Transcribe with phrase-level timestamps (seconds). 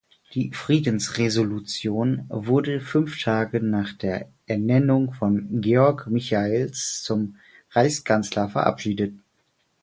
[0.33, 7.35] Die Friedensresolution wurde fünf Tage nach der Ernennung von Georg Michaelis zum
[7.73, 9.13] Reichskanzler verabschiedet.